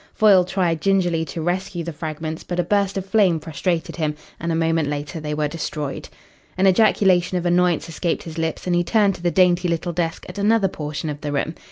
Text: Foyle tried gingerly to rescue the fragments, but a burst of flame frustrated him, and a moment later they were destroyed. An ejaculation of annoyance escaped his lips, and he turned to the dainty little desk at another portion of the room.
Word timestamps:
Foyle 0.15 0.43
tried 0.45 0.81
gingerly 0.81 1.23
to 1.25 1.43
rescue 1.43 1.83
the 1.83 1.93
fragments, 1.93 2.43
but 2.43 2.59
a 2.59 2.63
burst 2.63 2.97
of 2.97 3.05
flame 3.05 3.39
frustrated 3.39 3.97
him, 3.97 4.15
and 4.39 4.51
a 4.51 4.55
moment 4.55 4.89
later 4.89 5.19
they 5.19 5.35
were 5.35 5.47
destroyed. 5.47 6.09
An 6.57 6.65
ejaculation 6.65 7.37
of 7.37 7.45
annoyance 7.45 7.87
escaped 7.87 8.23
his 8.23 8.39
lips, 8.39 8.65
and 8.65 8.75
he 8.75 8.83
turned 8.83 9.13
to 9.13 9.21
the 9.21 9.29
dainty 9.29 9.67
little 9.67 9.93
desk 9.93 10.25
at 10.27 10.39
another 10.39 10.67
portion 10.67 11.07
of 11.11 11.21
the 11.21 11.31
room. 11.31 11.53